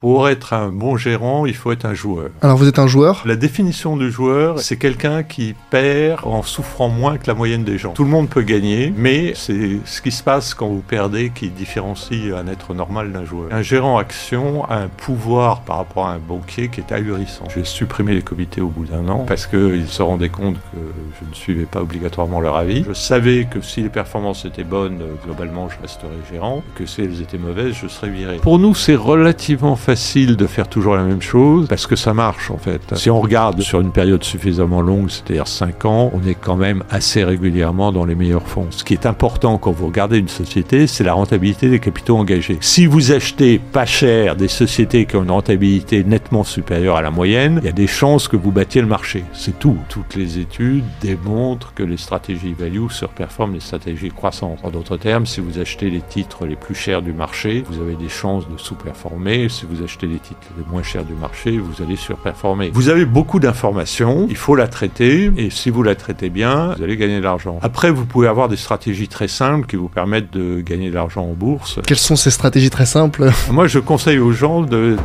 Pour 0.00 0.28
être 0.28 0.52
un 0.52 0.72
bon 0.72 0.98
gérant, 0.98 1.46
il 1.46 1.54
faut 1.54 1.72
être 1.72 1.86
un 1.86 1.94
joueur. 1.94 2.28
Alors 2.42 2.58
vous 2.58 2.68
êtes 2.68 2.78
un 2.78 2.86
joueur? 2.86 3.22
La 3.24 3.34
définition 3.34 3.96
du 3.96 4.10
joueur, 4.10 4.58
c'est 4.58 4.76
quelqu'un 4.76 5.22
qui 5.22 5.54
perd 5.70 6.20
en 6.24 6.42
souffrant 6.42 6.90
moins 6.90 7.16
que 7.16 7.26
la 7.26 7.32
moyenne 7.32 7.64
des 7.64 7.78
gens. 7.78 7.94
Tout 7.94 8.04
le 8.04 8.10
monde 8.10 8.28
peut 8.28 8.42
gagner, 8.42 8.92
mais 8.94 9.32
c'est 9.34 9.78
ce 9.86 10.02
qui 10.02 10.10
se 10.10 10.22
passe 10.22 10.52
quand 10.52 10.68
vous 10.68 10.82
perdez 10.86 11.30
qui 11.30 11.48
différencie 11.48 12.34
un 12.34 12.46
être 12.46 12.74
normal 12.74 13.10
d'un 13.10 13.24
joueur. 13.24 13.48
Un 13.50 13.62
gérant 13.62 13.96
action 13.96 14.66
a 14.66 14.76
un 14.80 14.88
pouvoir 14.88 15.62
par 15.62 15.78
rapport 15.78 16.06
à 16.08 16.12
un 16.12 16.18
banquier 16.18 16.68
qui 16.68 16.80
est 16.80 16.92
ahurissant. 16.92 17.44
J'ai 17.54 17.64
supprimé 17.64 18.12
les 18.12 18.20
comités 18.20 18.60
au 18.60 18.68
bout 18.68 18.84
d'un 18.84 19.08
an 19.08 19.24
parce 19.26 19.46
qu'ils 19.46 19.88
se 19.88 20.02
rendaient 20.02 20.28
compte 20.28 20.56
que 20.56 20.78
je 21.22 21.26
ne 21.26 21.34
suivais 21.34 21.64
pas 21.64 21.80
obligatoirement 21.80 22.40
leur 22.40 22.56
avis. 22.56 22.84
Je 22.86 22.92
savais 22.92 23.46
que 23.50 23.62
si 23.62 23.80
les 23.80 23.88
performances 23.88 24.44
étaient 24.44 24.62
bonnes, 24.62 25.00
globalement 25.24 25.70
je 25.70 25.80
resterais 25.80 26.10
gérant, 26.30 26.62
que 26.74 26.84
si 26.84 27.00
elles 27.00 27.22
étaient 27.22 27.38
mauvaises, 27.38 27.72
je 27.82 27.88
serais 27.88 28.10
viré. 28.10 28.36
Pour 28.42 28.58
nous, 28.58 28.74
c'est 28.74 28.94
relativement 28.94 29.74
facile 29.86 30.34
de 30.34 30.48
faire 30.48 30.66
toujours 30.68 30.96
la 30.96 31.04
même 31.04 31.22
chose 31.22 31.68
parce 31.68 31.86
que 31.86 31.94
ça 31.94 32.12
marche 32.12 32.50
en 32.50 32.58
fait. 32.58 32.82
Si 32.96 33.08
on 33.08 33.20
regarde 33.20 33.60
sur 33.60 33.80
une 33.80 33.92
période 33.92 34.24
suffisamment 34.24 34.80
longue, 34.80 35.10
c'est-à-dire 35.10 35.46
5 35.46 35.84
ans, 35.84 36.10
on 36.12 36.26
est 36.26 36.34
quand 36.34 36.56
même 36.56 36.82
assez 36.90 37.22
régulièrement 37.22 37.92
dans 37.92 38.04
les 38.04 38.16
meilleurs 38.16 38.48
fonds. 38.48 38.66
Ce 38.70 38.82
qui 38.82 38.94
est 38.94 39.06
important 39.06 39.58
quand 39.58 39.70
vous 39.70 39.86
regardez 39.86 40.18
une 40.18 40.26
société, 40.26 40.88
c'est 40.88 41.04
la 41.04 41.12
rentabilité 41.12 41.68
des 41.68 41.78
capitaux 41.78 42.16
engagés. 42.16 42.58
Si 42.62 42.86
vous 42.86 43.12
achetez 43.12 43.60
pas 43.60 43.86
cher 43.86 44.34
des 44.34 44.48
sociétés 44.48 45.06
qui 45.06 45.14
ont 45.14 45.22
une 45.22 45.30
rentabilité 45.30 46.02
nettement 46.02 46.42
supérieure 46.42 46.96
à 46.96 47.02
la 47.02 47.12
moyenne, 47.12 47.60
il 47.62 47.66
y 47.66 47.68
a 47.68 47.72
des 47.72 47.86
chances 47.86 48.26
que 48.26 48.36
vous 48.36 48.50
battiez 48.50 48.80
le 48.80 48.88
marché. 48.88 49.22
C'est 49.32 49.56
tout. 49.60 49.78
Toutes 49.88 50.16
les 50.16 50.40
études 50.40 50.82
démontrent 51.00 51.74
que 51.74 51.84
les 51.84 51.96
stratégies 51.96 52.54
value 52.54 52.88
surperforment 52.90 53.54
les 53.54 53.60
stratégies 53.60 54.10
croissantes. 54.10 54.58
En 54.64 54.70
d'autres 54.70 54.96
termes, 54.96 55.26
si 55.26 55.40
vous 55.40 55.60
achetez 55.60 55.90
les 55.90 56.00
titres 56.00 56.44
les 56.44 56.56
plus 56.56 56.74
chers 56.74 57.02
du 57.02 57.12
marché, 57.12 57.62
vous 57.70 57.80
avez 57.80 57.94
des 57.94 58.08
chances 58.08 58.48
de 58.48 58.58
sous-performer. 58.58 59.48
Si 59.48 59.64
vous 59.64 59.75
vous 59.76 59.84
achetez 59.84 60.06
les 60.06 60.18
titres 60.18 60.40
les 60.56 60.64
moins 60.70 60.82
chers 60.82 61.04
du 61.04 61.14
marché, 61.14 61.58
vous 61.58 61.82
allez 61.82 61.96
surperformer. 61.96 62.70
Vous 62.72 62.88
avez 62.88 63.04
beaucoup 63.04 63.40
d'informations, 63.40 64.26
il 64.28 64.36
faut 64.36 64.54
la 64.54 64.68
traiter, 64.68 65.30
et 65.36 65.50
si 65.50 65.70
vous 65.70 65.82
la 65.82 65.94
traitez 65.94 66.30
bien, 66.30 66.74
vous 66.74 66.82
allez 66.82 66.96
gagner 66.96 67.18
de 67.18 67.24
l'argent. 67.24 67.58
Après, 67.62 67.90
vous 67.90 68.06
pouvez 68.06 68.28
avoir 68.28 68.48
des 68.48 68.56
stratégies 68.56 69.08
très 69.08 69.28
simples 69.28 69.66
qui 69.66 69.76
vous 69.76 69.88
permettent 69.88 70.32
de 70.32 70.60
gagner 70.60 70.90
de 70.90 70.94
l'argent 70.94 71.24
en 71.24 71.34
bourse. 71.34 71.80
Quelles 71.86 71.98
sont 71.98 72.16
ces 72.16 72.30
stratégies 72.30 72.70
très 72.70 72.86
simples? 72.86 73.30
Moi, 73.50 73.66
je 73.66 73.78
conseille 73.78 74.18
aux 74.18 74.32
gens 74.32 74.62
de... 74.62 74.96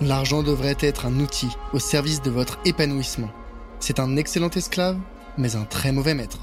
L'argent 0.00 0.42
devrait 0.42 0.78
être 0.80 1.04
un 1.04 1.20
outil 1.20 1.50
au 1.74 1.78
service 1.78 2.22
de 2.22 2.30
votre 2.30 2.58
épanouissement. 2.64 3.28
C'est 3.80 4.00
un 4.00 4.16
excellent 4.16 4.50
esclave, 4.50 4.96
mais 5.36 5.56
un 5.56 5.64
très 5.64 5.92
mauvais 5.92 6.14
maître. 6.14 6.38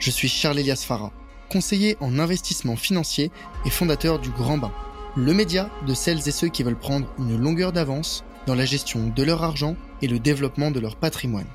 Je 0.00 0.10
suis 0.10 0.28
Charles 0.28 0.58
Elias 0.58 0.84
Farah, 0.86 1.12
conseiller 1.50 1.96
en 2.00 2.18
investissement 2.18 2.74
financier 2.74 3.30
et 3.64 3.70
fondateur 3.70 4.18
du 4.18 4.30
Grand 4.30 4.58
Bain 4.58 4.72
le 5.16 5.32
média 5.32 5.70
de 5.86 5.94
celles 5.94 6.28
et 6.28 6.30
ceux 6.30 6.48
qui 6.48 6.62
veulent 6.62 6.78
prendre 6.78 7.08
une 7.18 7.40
longueur 7.40 7.72
d'avance 7.72 8.22
dans 8.46 8.54
la 8.54 8.66
gestion 8.66 9.08
de 9.08 9.22
leur 9.22 9.42
argent 9.42 9.74
et 10.02 10.08
le 10.08 10.18
développement 10.18 10.70
de 10.70 10.78
leur 10.78 10.96
patrimoine. 10.96 11.46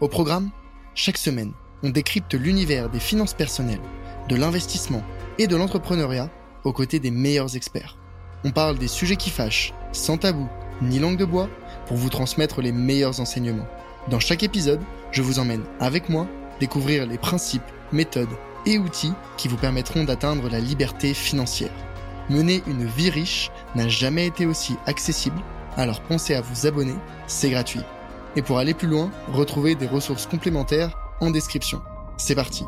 Au 0.00 0.06
programme, 0.06 0.50
chaque 0.94 1.18
semaine, 1.18 1.52
on 1.82 1.90
décrypte 1.90 2.34
l'univers 2.34 2.88
des 2.88 3.00
finances 3.00 3.34
personnelles, 3.34 3.80
de 4.28 4.36
l'investissement 4.36 5.02
et 5.38 5.48
de 5.48 5.56
l'entrepreneuriat 5.56 6.30
aux 6.62 6.72
côtés 6.72 7.00
des 7.00 7.10
meilleurs 7.10 7.56
experts. 7.56 7.96
On 8.44 8.52
parle 8.52 8.78
des 8.78 8.88
sujets 8.88 9.16
qui 9.16 9.30
fâchent, 9.30 9.74
sans 9.92 10.18
tabou 10.18 10.48
ni 10.80 11.00
langue 11.00 11.16
de 11.16 11.24
bois, 11.24 11.48
pour 11.86 11.96
vous 11.96 12.10
transmettre 12.10 12.60
les 12.60 12.70
meilleurs 12.70 13.18
enseignements. 13.18 13.66
Dans 14.10 14.20
chaque 14.20 14.44
épisode, 14.44 14.80
je 15.10 15.22
vous 15.22 15.40
emmène 15.40 15.64
avec 15.80 16.08
moi 16.08 16.28
découvrir 16.60 17.04
les 17.04 17.18
principes, 17.18 17.62
méthodes 17.90 18.28
et 18.64 18.78
outils 18.78 19.12
qui 19.36 19.48
vous 19.48 19.56
permettront 19.56 20.04
d'atteindre 20.04 20.48
la 20.48 20.60
liberté 20.60 21.14
financière. 21.14 21.72
Mener 22.30 22.62
une 22.66 22.84
vie 22.84 23.08
riche 23.08 23.50
n'a 23.74 23.88
jamais 23.88 24.26
été 24.26 24.44
aussi 24.44 24.76
accessible, 24.84 25.40
alors 25.78 26.02
pensez 26.02 26.34
à 26.34 26.42
vous 26.42 26.66
abonner, 26.66 26.96
c'est 27.26 27.48
gratuit. 27.48 27.80
Et 28.36 28.42
pour 28.42 28.58
aller 28.58 28.74
plus 28.74 28.86
loin, 28.86 29.10
retrouvez 29.28 29.74
des 29.74 29.86
ressources 29.86 30.26
complémentaires 30.26 30.98
en 31.20 31.30
description. 31.30 31.80
C'est 32.18 32.34
parti 32.34 32.64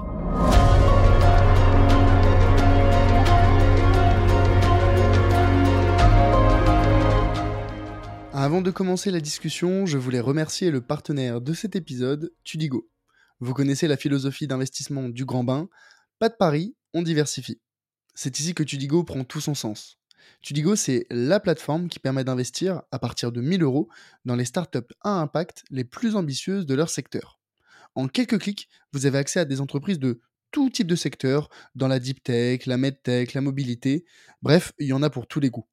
Avant 8.33 8.63
de 8.63 8.71
commencer 8.71 9.11
la 9.11 9.21
discussion, 9.21 9.85
je 9.85 9.99
voulais 9.99 10.21
remercier 10.21 10.71
le 10.71 10.81
partenaire 10.81 11.43
de 11.43 11.53
cet 11.53 11.77
épisode, 11.77 12.33
Tudigo. 12.45 12.89
Vous 13.41 13.53
connaissez 13.53 13.89
la 13.89 13.99
philosophie 13.99 14.47
d'investissement 14.47 15.11
du 15.11 15.27
grand 15.27 15.45
bain, 15.45 15.69
pas 16.19 16.31
de 16.31 16.37
pari, 16.39 16.75
on 16.95 17.03
diversifie. 17.03 17.61
C'est 18.15 18.39
ici 18.39 18.55
que 18.55 18.63
Tudigo 18.63 19.05
prend 19.05 19.25
tout 19.25 19.41
son 19.41 19.55
sens. 19.55 19.99
Tudigo, 20.43 20.77
c'est 20.77 21.07
la 21.11 21.41
plateforme 21.41 21.89
qui 21.89 21.99
permet 21.99 22.25
d'investir 22.25 22.83
à 22.91 22.99
partir 22.99 23.33
de 23.33 23.41
1000 23.41 23.63
euros 23.63 23.89
dans 24.25 24.37
les 24.37 24.45
startups 24.45 24.79
à 25.03 25.21
impact 25.21 25.65
les 25.71 25.85
plus 25.85 26.17
ambitieuses 26.17 26.67
de 26.67 26.75
leur 26.75 26.91
secteur. 26.91 27.41
En 27.95 28.09
quelques 28.09 28.39
clics, 28.39 28.69
vous 28.93 29.07
avez 29.07 29.19
accès 29.19 29.41
à 29.41 29.45
des 29.45 29.61
entreprises 29.61 29.99
de 29.99 30.21
tout 30.51 30.71
type 30.71 30.87
de 30.87 30.97
secteur, 30.97 31.49
dans 31.75 31.89
la 31.89 31.99
deep 31.99 32.23
tech, 32.23 32.67
la 32.67 32.77
medtech, 32.77 33.35
la 33.35 33.41
mobilité, 33.41 34.05
bref, 34.43 34.73
il 34.79 34.89
y 34.89 34.93
en 34.93 35.03
a 35.03 35.11
pour 35.11 35.27
tous 35.27 35.41
les 35.41 35.51
goûts. 35.51 35.67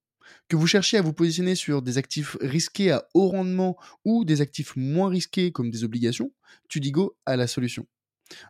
Que 0.49 0.55
vous 0.55 0.67
cherchiez 0.67 0.99
à 0.99 1.01
vous 1.01 1.13
positionner 1.13 1.55
sur 1.55 1.81
des 1.81 1.97
actifs 1.97 2.37
risqués 2.41 2.91
à 2.91 3.07
haut 3.13 3.29
rendement 3.29 3.77
ou 4.05 4.25
des 4.25 4.41
actifs 4.41 4.75
moins 4.75 5.09
risqués 5.09 5.51
comme 5.51 5.71
des 5.71 5.83
obligations, 5.83 6.31
Tudigo 6.69 7.17
a 7.25 7.37
la 7.37 7.47
solution. 7.47 7.87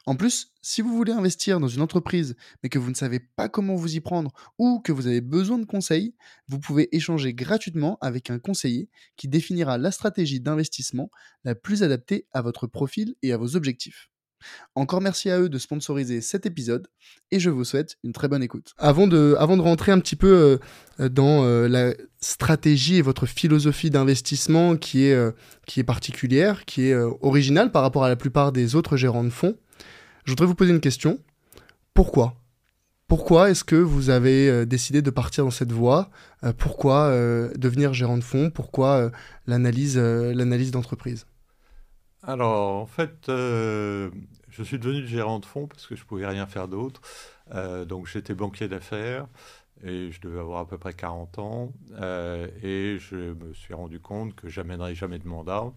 En 0.06 0.16
plus, 0.16 0.54
si 0.62 0.82
vous 0.82 0.96
voulez 0.96 1.12
investir 1.12 1.60
dans 1.60 1.68
une 1.68 1.82
entreprise 1.82 2.36
mais 2.62 2.70
que 2.70 2.80
vous 2.80 2.90
ne 2.90 2.96
savez 2.96 3.20
pas 3.20 3.50
comment 3.50 3.76
vous 3.76 3.96
y 3.96 4.00
prendre 4.00 4.32
ou 4.58 4.80
que 4.80 4.92
vous 4.92 5.08
avez 5.08 5.22
besoin 5.22 5.58
de 5.58 5.66
conseils, 5.66 6.16
vous 6.48 6.60
pouvez 6.60 6.96
échanger 6.96 7.34
gratuitement 7.34 7.98
avec 8.02 8.30
un 8.30 8.40
conseiller 8.40 8.90
qui 9.16 9.28
définira 9.28 9.78
la 9.78 9.92
stratégie 9.92 10.40
d'investissement 10.40 11.10
la 11.44 11.56
plus 11.56 11.84
adaptée 11.84 12.28
à 12.32 12.42
votre 12.42 12.68
profil 12.68 13.16
et 13.22 13.34
à 13.34 13.38
vos 13.38 13.56
objectifs. 13.56 14.10
Encore 14.76 15.02
merci 15.02 15.30
à 15.30 15.40
eux 15.40 15.50
de 15.50 15.58
sponsoriser 15.58 16.22
cet 16.22 16.46
épisode 16.46 16.88
et 17.32 17.40
je 17.40 17.50
vous 17.50 17.64
souhaite 17.64 17.98
une 18.04 18.14
très 18.14 18.28
bonne 18.28 18.44
écoute. 18.44 18.74
Avant 18.78 19.08
de, 19.08 19.36
rentrer 19.38 19.92
un 19.92 20.00
petit 20.00 20.16
peu 20.16 20.60
euh, 21.00 21.10
dans 21.10 21.44
euh, 21.44 21.68
la 21.68 21.94
stratégie 22.20 22.98
et 22.98 23.02
votre 23.02 23.26
philosophie 23.26 23.90
d'investissement 23.90 24.76
qui 24.78 25.06
est, 25.06 25.14
euh, 25.14 25.32
qui 25.66 25.80
est 25.80 25.84
particulière, 25.84 26.66
qui 26.66 26.88
est 26.88 26.96
originale 26.96 27.72
par 27.72 27.82
rapport 27.82 28.04
à 28.04 28.10
la 28.10 28.16
plupart 28.16 28.52
des 28.52 28.76
autres 28.76 28.98
gérants 28.98 29.24
de 29.24 29.30
fonds, 29.30 29.58
je 30.28 30.34
voudrais 30.34 30.46
vous 30.46 30.56
poser 30.56 30.74
une 30.74 30.82
question. 30.82 31.20
Pourquoi? 31.94 32.36
Pourquoi 33.08 33.50
est-ce 33.50 33.64
que 33.64 33.78
vous 33.78 34.10
avez 34.10 34.50
euh, 34.50 34.66
décidé 34.66 35.02
de 35.02 35.10
partir 35.10 35.46
dans 35.46 35.52
cette 35.52 35.72
voie? 35.72 36.10
Euh, 36.44 36.52
Pourquoi 36.52 37.06
euh, 37.06 37.50
devenir 37.56 37.94
gérant 37.94 38.18
de 38.18 38.24
fonds? 38.24 38.52
Pourquoi 38.52 39.10
l'analyse 39.48 39.96
d'entreprise? 40.72 41.26
Alors, 42.24 42.76
en 42.76 42.86
fait, 42.86 43.16
je 43.28 44.12
suis 44.64 44.78
devenu 44.78 45.08
gérant 45.08 45.40
de 45.40 45.46
fonds 45.46 45.66
parce 45.66 45.88
que 45.88 45.96
je 45.96 46.02
ne 46.02 46.08
pouvais 46.08 46.28
rien 46.28 46.46
faire 46.46 46.68
d'autre. 46.68 47.00
donc, 47.88 48.08
j'étais 48.08 48.34
banquier 48.34 48.68
d'affaires 48.68 49.28
et 49.82 50.12
je 50.12 50.20
devais 50.20 50.40
avoir 50.40 50.60
à 50.60 50.68
peu 50.68 50.78
près 50.78 50.94
40 50.94 51.40
ans. 51.40 51.72
et 52.64 52.98
je 53.00 53.16
me 53.16 53.54
suis 53.54 53.74
rendu 53.74 54.02
compte 54.02 54.36
que 54.36 54.50
j'amènerais 54.50 54.94
jamais 54.94 55.20
de 55.20 55.28
mandat 55.28 55.72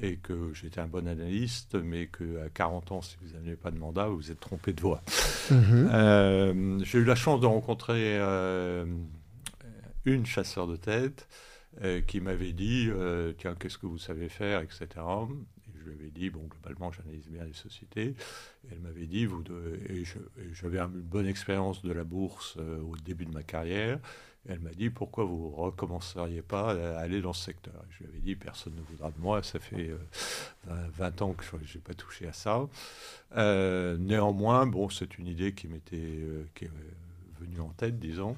et 0.00 0.16
que 0.16 0.52
j'étais 0.54 0.80
un 0.80 0.86
bon 0.86 1.06
analyste, 1.06 1.76
mais 1.76 2.08
qu'à 2.08 2.48
40 2.52 2.92
ans, 2.92 3.02
si 3.02 3.16
vous 3.22 3.32
n'avez 3.32 3.56
pas 3.56 3.70
de 3.70 3.78
mandat, 3.78 4.08
vous 4.08 4.30
êtes 4.30 4.40
trompé 4.40 4.72
de 4.72 4.80
voie. 4.80 5.02
Mhm. 5.50 5.90
Euh, 5.92 6.78
j'ai 6.84 6.98
eu 6.98 7.04
la 7.04 7.14
chance 7.14 7.40
de 7.40 7.46
rencontrer 7.46 8.18
euh, 8.18 8.84
une 10.04 10.26
chasseur 10.26 10.66
de 10.66 10.76
tête 10.76 11.28
euh, 11.82 12.00
qui 12.00 12.20
m'avait 12.20 12.52
dit 12.52 12.88
Tiens, 13.38 13.54
qu'est-ce 13.54 13.78
que 13.78 13.86
vous 13.86 13.98
savez 13.98 14.28
faire, 14.28 14.60
etc. 14.60 14.86
Et 14.86 15.78
je 15.78 15.84
lui 15.84 15.94
avais 15.94 16.10
dit 16.10 16.30
Bon, 16.30 16.48
globalement, 16.48 16.90
j'analyse 16.90 17.28
bien 17.28 17.44
les 17.44 17.52
sociétés. 17.52 18.14
Et 18.64 18.72
elle 18.72 18.80
m'avait 18.80 19.06
dit 19.06 19.26
vous 19.26 19.44
Et 19.88 20.04
j'avais 20.52 20.78
une 20.78 21.02
bonne 21.02 21.26
expérience 21.26 21.82
de 21.82 21.92
la 21.92 22.04
bourse 22.04 22.56
au 22.56 22.96
début 23.04 23.26
de 23.26 23.32
ma 23.32 23.42
carrière 23.42 24.00
elle 24.48 24.60
m'a 24.60 24.70
dit 24.70 24.90
pourquoi 24.90 25.24
vous 25.24 25.50
ne 25.50 25.62
recommenceriez 25.62 26.42
pas 26.42 26.72
à 26.72 26.98
aller 26.98 27.20
dans 27.22 27.32
ce 27.32 27.44
secteur? 27.44 27.74
Je 27.90 28.04
lui 28.04 28.10
avais 28.10 28.20
dit 28.20 28.36
personne 28.36 28.74
ne 28.74 28.82
voudra 28.82 29.10
de 29.10 29.18
moi, 29.18 29.42
ça 29.42 29.58
fait 29.58 29.90
20 30.66 31.22
euh, 31.22 31.24
ans 31.24 31.32
que 31.32 31.44
je 31.64 31.74
n'ai 31.74 31.80
pas 31.80 31.94
touché 31.94 32.26
à 32.26 32.32
ça. 32.32 32.60
Euh, 33.36 33.96
néanmoins, 33.98 34.66
bon, 34.66 34.88
c'est 34.90 35.18
une 35.18 35.26
idée 35.26 35.52
qui 35.54 35.66
m'était 35.66 35.96
euh, 35.96 36.44
venue 37.40 37.60
en 37.60 37.70
tête, 37.70 37.98
disons. 37.98 38.36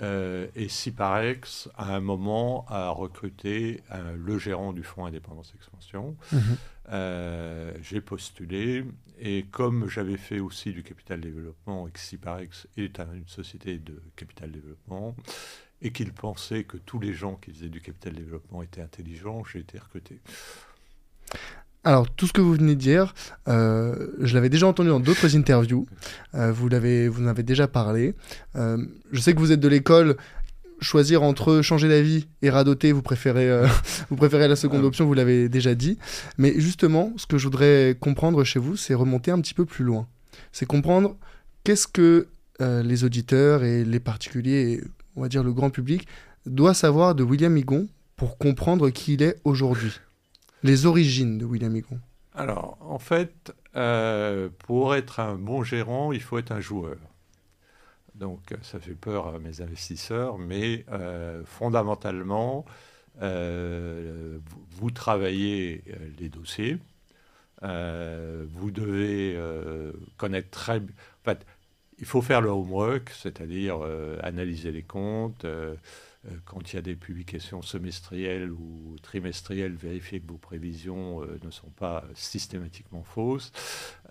Et 0.00 0.68
Ciparex, 0.68 1.68
à 1.76 1.94
un 1.94 2.00
moment, 2.00 2.66
a 2.68 2.90
recruté 2.90 3.82
le 4.16 4.38
gérant 4.38 4.72
du 4.72 4.82
fonds 4.82 5.06
Indépendance 5.06 5.52
Expansion. 5.56 6.16
Mhm. 6.32 6.56
Euh, 6.90 7.72
j'ai 7.80 8.02
postulé 8.02 8.84
et 9.18 9.46
comme 9.50 9.88
j'avais 9.88 10.18
fait 10.18 10.38
aussi 10.38 10.72
du 10.72 10.82
capital 10.82 11.20
développement 11.20 11.88
et 11.88 11.90
que 11.90 11.98
Ciparex 11.98 12.66
est 12.76 12.98
une 12.98 13.26
société 13.26 13.78
de 13.78 14.02
capital 14.16 14.52
développement 14.52 15.16
et 15.80 15.92
qu'il 15.92 16.12
pensait 16.12 16.64
que 16.64 16.76
tous 16.76 17.00
les 17.00 17.14
gens 17.14 17.36
qui 17.36 17.52
faisaient 17.52 17.70
du 17.70 17.80
capital 17.80 18.14
développement 18.14 18.62
étaient 18.62 18.82
intelligents, 18.82 19.44
j'ai 19.44 19.60
été 19.60 19.78
recruté. 19.78 20.20
Alors, 21.84 22.08
tout 22.10 22.26
ce 22.26 22.32
que 22.32 22.40
vous 22.40 22.54
venez 22.54 22.74
de 22.74 22.80
dire, 22.80 23.14
euh, 23.48 24.08
je 24.20 24.34
l'avais 24.34 24.48
déjà 24.48 24.66
entendu 24.66 24.88
dans 24.88 25.00
d'autres 25.00 25.36
interviews. 25.36 25.86
Euh, 26.34 26.50
vous, 26.52 26.68
l'avez, 26.68 27.08
vous 27.08 27.22
en 27.22 27.26
avez 27.26 27.42
déjà 27.42 27.68
parlé. 27.68 28.14
je 28.54 29.20
sais 29.20 29.34
que 29.34 29.38
vous 29.38 29.52
êtes 29.52 29.60
de 29.60 29.68
l'école 29.68 30.16
choisir 30.80 31.22
entre 31.22 31.62
changer 31.62 31.88
d'avis 31.88 32.26
et 32.42 32.50
radoter, 32.50 32.92
vous 32.92 33.02
préférez, 33.02 33.48
euh, 33.48 33.66
vous 34.10 34.16
préférez 34.16 34.46
la 34.46 34.56
seconde 34.56 34.84
option, 34.84 35.06
vous 35.06 35.14
l'avez 35.14 35.48
déjà 35.48 35.74
dit. 35.74 35.98
Mais 36.38 36.54
justement, 36.58 37.12
ce 37.16 37.26
que 37.26 37.38
je 37.38 37.44
voudrais 37.44 37.96
comprendre 37.98 38.44
chez 38.44 38.58
vous, 38.58 38.76
c'est 38.76 38.94
remonter 38.94 39.30
un 39.30 39.40
petit 39.40 39.54
peu 39.54 39.64
plus 39.64 39.84
loin. 39.84 40.06
C'est 40.52 40.66
comprendre 40.66 41.16
qu'est-ce 41.64 41.88
que 41.88 42.28
euh, 42.60 42.82
les 42.82 43.02
auditeurs 43.04 43.64
et 43.64 43.84
les 43.84 44.00
particuliers, 44.00 44.72
et, 44.72 44.84
on 45.16 45.22
va 45.22 45.28
dire 45.28 45.42
le 45.42 45.52
grand 45.52 45.70
public, 45.70 46.06
doit 46.46 46.74
savoir 46.74 47.14
de 47.14 47.24
William 47.24 47.56
Higon 47.56 47.88
pour 48.16 48.38
comprendre 48.38 48.90
qui 48.90 49.14
il 49.14 49.22
est 49.22 49.40
aujourd'hui. 49.44 49.92
Les 50.64 50.86
origines 50.86 51.36
de 51.36 51.44
William 51.44 51.76
Higon. 51.76 52.00
Alors, 52.34 52.78
en 52.80 52.98
fait, 52.98 53.52
euh, 53.76 54.48
pour 54.60 54.94
être 54.94 55.20
un 55.20 55.34
bon 55.34 55.62
gérant, 55.62 56.10
il 56.10 56.22
faut 56.22 56.38
être 56.38 56.52
un 56.52 56.60
joueur. 56.60 56.96
Donc 58.14 58.50
euh, 58.50 58.56
ça 58.62 58.80
fait 58.80 58.94
peur 58.94 59.26
à 59.34 59.38
mes 59.38 59.60
investisseurs, 59.60 60.38
mais 60.38 60.86
euh, 60.90 61.42
fondamentalement, 61.44 62.64
vous, 63.20 64.90
travaillez 64.90 65.84
les 66.18 66.30
dossiers, 66.30 66.78
vous 67.60 68.70
devez 68.70 69.38
connaître 70.16 70.48
très 70.48 70.80
bien... 70.80 70.94
En 71.22 71.30
fait, 71.30 71.46
il 71.98 72.06
faut 72.06 72.22
faire 72.22 72.40
le 72.40 72.48
homework, 72.48 73.10
c'est-à-dire 73.10 73.80
analyser 74.22 74.72
les 74.72 74.82
comptes. 74.82 75.46
Quand 76.44 76.72
il 76.72 76.76
y 76.76 76.78
a 76.78 76.82
des 76.82 76.96
publications 76.96 77.62
semestrielles 77.62 78.50
ou 78.50 78.96
trimestrielles, 79.02 79.74
vérifier 79.74 80.20
que 80.20 80.26
vos 80.26 80.38
prévisions 80.38 81.20
ne 81.20 81.50
sont 81.50 81.70
pas 81.70 82.04
systématiquement 82.14 83.02
fausses. 83.02 83.52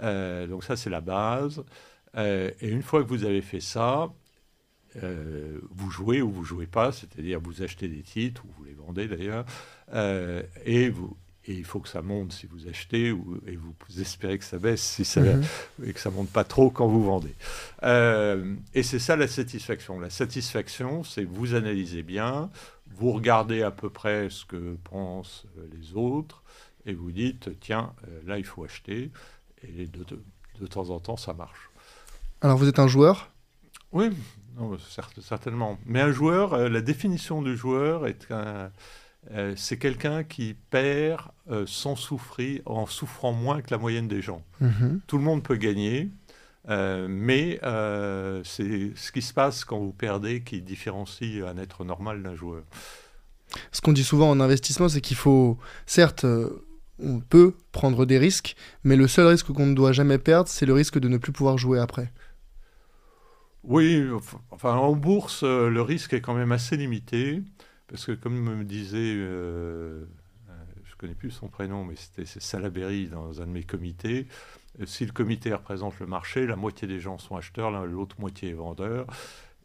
donc 0.02 0.64
ça, 0.64 0.76
c'est 0.76 0.90
la 0.90 1.02
base. 1.02 1.64
Euh, 2.16 2.52
et 2.62 2.70
une 2.70 2.84
fois 2.84 3.04
que 3.04 3.10
vous 3.10 3.26
avez 3.26 3.42
fait 3.42 3.60
ça, 3.60 4.14
euh, 5.02 5.60
vous 5.72 5.90
jouez 5.90 6.22
ou 6.22 6.30
vous 6.32 6.44
jouez 6.44 6.68
pas, 6.68 6.92
c'est-à-dire 6.92 7.40
vous 7.40 7.64
achetez 7.64 7.88
des 7.88 8.04
titres 8.04 8.46
ou 8.46 8.50
vous 8.58 8.64
les 8.64 8.74
vendez 8.74 9.08
d'ailleurs, 9.08 9.46
euh, 9.94 10.44
et 10.66 10.90
vous 10.90 11.18
et 11.46 11.54
il 11.54 11.66
faut 11.66 11.80
que 11.80 11.90
ça 11.90 12.02
monte 12.02 12.32
si 12.34 12.48
vous 12.48 12.68
achetez 12.68 13.12
ou, 13.12 13.40
et 13.48 13.56
vous 13.56 13.74
espérez 14.00 14.38
que 14.38 14.46
ça 14.46 14.58
baisse 14.58 14.82
si 14.82 15.06
ça 15.06 15.22
mhm. 15.22 15.44
et 15.84 15.94
que 15.94 16.00
ça 16.00 16.10
monte 16.10 16.30
pas 16.30 16.44
trop 16.44 16.70
quand 16.70 16.88
vous 16.88 17.04
vendez. 17.04 17.36
et 18.74 18.84
c'est 18.84 19.00
ça 19.00 19.16
la 19.16 19.28
satisfaction. 19.28 20.00
La 20.00 20.10
satisfaction, 20.10 21.04
c'est 21.04 21.24
vous 21.24 21.54
analysez 21.54 22.04
bien, 22.04 22.50
vous 22.96 23.12
regardez 23.12 23.62
à 23.62 23.72
peu 23.72 23.90
près 23.90 24.30
ce 24.30 24.46
que 24.46 24.78
pensent 24.84 25.46
les 25.72 25.96
autres 25.96 26.44
et 26.86 26.94
vous 26.94 27.12
dites 27.12 27.50
tiens 27.60 27.94
là 28.26 28.38
il 28.38 28.46
faut 28.46 28.64
acheter 28.64 29.12
et 29.64 29.88
de, 29.88 30.06
de 30.60 30.68
temps 30.68 30.90
en 30.90 31.00
temps 31.00 31.18
ça 31.18 31.34
marche. 31.34 31.70
Alors 32.42 32.58
vous 32.58 32.68
êtes 32.68 32.80
un 32.80 32.88
joueur? 32.88 33.30
Oui, 33.94 34.10
certainement. 35.22 35.78
Mais 35.86 36.02
un 36.02 36.12
joueur, 36.12 36.54
euh, 36.54 36.70
la 36.70 36.82
définition 36.82 37.42
du 37.42 37.56
joueur 37.56 38.08
est 38.08 38.28
euh, 39.32 39.54
c'est 39.56 39.78
quelqu'un 39.78 40.24
qui 40.24 40.56
perd 40.70 41.22
euh, 41.50 41.66
sans 41.68 41.96
souffrir, 41.96 42.62
en 42.66 42.86
souffrant 42.86 43.34
moins 43.34 43.62
que 43.62 43.72
la 43.72 43.78
moyenne 43.78 44.08
des 44.08 44.22
gens. 44.22 44.44
Mhm. 44.62 45.02
Tout 45.08 45.18
le 45.18 45.24
monde 45.24 45.44
peut 45.44 45.56
gagner, 45.56 46.10
mais 46.68 47.60
c'est 48.44 48.92
ce 48.96 49.12
qui 49.12 49.22
se 49.22 49.34
passe 49.34 49.66
quand 49.66 49.80
vous 49.80 49.92
perdez 49.92 50.42
qui 50.42 50.62
différencie 50.62 51.44
un 51.44 51.58
être 51.58 51.84
normal 51.84 52.24
d'un 52.24 52.36
joueur. 52.36 52.64
Ce 53.72 53.82
qu'on 53.82 53.94
dit 53.94 54.04
souvent 54.04 54.30
en 54.30 54.40
investissement, 54.40 54.90
c'est 54.90 55.02
qu'il 55.02 55.18
faut, 55.18 55.58
certes, 55.86 56.26
on 57.00 57.20
peut 57.20 57.54
prendre 57.72 58.06
des 58.06 58.18
risques, 58.18 58.56
mais 58.84 58.96
le 58.96 59.08
seul 59.08 59.28
risque 59.28 59.52
qu'on 59.52 59.66
ne 59.66 59.76
doit 59.76 59.92
jamais 59.92 60.18
perdre, 60.18 60.50
c'est 60.50 60.66
le 60.66 60.74
risque 60.74 61.00
de 61.00 61.08
ne 61.08 61.18
plus 61.18 61.32
pouvoir 61.32 61.58
jouer 61.58 61.80
après. 61.80 62.12
Oui, 63.64 64.06
enfin 64.52 64.76
en 64.76 64.94
bourse, 64.94 65.44
euh, 65.44 65.70
le 65.70 65.82
risque 65.82 66.14
est 66.14 66.22
quand 66.22 66.34
même 66.34 66.52
assez 66.52 66.76
limité, 66.76 67.42
parce 67.94 68.08
que 68.08 68.14
comme 68.14 68.40
me 68.40 68.64
disait, 68.64 68.98
euh, 68.98 70.04
euh, 70.50 70.54
je 70.84 70.94
ne 70.94 70.98
connais 70.98 71.14
plus 71.14 71.30
son 71.30 71.48
prénom, 71.48 71.86
mais 71.86 71.96
c'était 71.96 72.26
Salaberry 72.26 73.06
dans 73.06 73.40
un 73.40 73.46
de 73.46 73.52
mes 73.52 73.62
comités, 73.62 74.26
si 74.88 75.06
le 75.06 75.12
comité 75.12 75.54
représente 75.54 76.00
le 76.00 76.08
marché, 76.08 76.48
la 76.48 76.56
moitié 76.56 76.88
des 76.88 77.00
gens 77.00 77.20
sont 77.20 77.36
acheteurs, 77.36 77.70
l'autre 77.86 78.16
moitié 78.20 78.50
est 78.50 78.54
vendeur. 78.54 79.06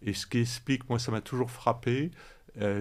Et 0.02 0.12
ce 0.12 0.26
qui 0.26 0.40
explique, 0.40 0.90
moi 0.90 0.98
ça 0.98 1.10
m'a 1.10 1.22
toujours 1.22 1.50
frappé, 1.50 2.10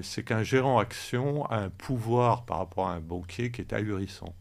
c'est 0.02 0.26
qu'un 0.26 0.44
gérant 0.44 0.80
action 0.80 1.46
a 1.46 1.60
un 1.60 1.70
pouvoir 1.70 2.44
par 2.44 2.58
rapport 2.58 2.90
à 2.90 2.96
un 2.96 3.00
banquier 3.00 3.50
qui 3.50 3.62
est 3.62 3.72
ahurissant. 3.72 4.36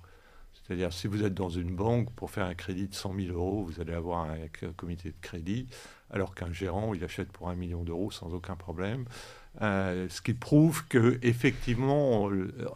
C'est-à-dire, 0.67 0.93
si 0.93 1.07
vous 1.07 1.23
êtes 1.23 1.35
dans 1.35 1.49
une 1.49 1.77
banque 1.77 2.11
pour 2.15 2.33
faire 2.33 2.47
un 2.47 2.55
crédit 2.55 2.89
de 2.89 2.95
100 2.95 3.15
000 3.15 3.33
euros, 3.33 3.63
vous 3.63 3.81
allez 3.81 3.95
avoir 3.95 4.29
un, 4.29 4.49
comité 4.77 5.11
de 5.11 5.21
crédit, 5.21 5.69
alors 6.11 6.35
qu'un 6.35 6.53
gérant, 6.53 6.95
il 6.95 7.03
achète 7.05 7.31
pour 7.33 7.49
un 7.49 7.55
million 7.55 7.83
d'euros 7.83 8.11
sans 8.11 8.33
aucun 8.33 8.57
problème. 8.57 9.05
Euh, 9.63 10.07
ce 10.11 10.21
qui 10.21 10.35
prouve 10.35 10.87
que 10.87 11.19
effectivement, 11.23 12.31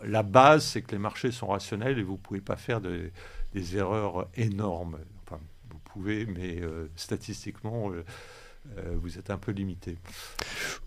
la 0.04 0.22
base, 0.22 0.64
c'est 0.64 0.82
que 0.82 0.92
les 0.92 0.98
marchés 0.98 1.30
sont 1.30 1.48
rationnels 1.48 1.98
et 1.98 2.02
vous 2.02 2.14
ne 2.14 2.18
pouvez 2.18 2.40
pas 2.40 2.56
faire 2.56 2.80
des 2.80 3.76
erreurs 3.76 4.28
énormes. 4.36 4.98
Enfin, 5.26 5.40
vous 5.70 5.78
pouvez, 5.84 6.26
mais 6.26 6.60
euh, 6.60 6.88
statistiquement, 6.96 7.90
euh, 7.92 8.02
vous 8.96 9.18
êtes 9.18 9.30
un 9.30 9.36
peu 9.36 9.52
limité. 9.52 9.98